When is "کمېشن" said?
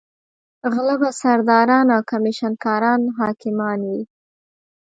2.09-2.53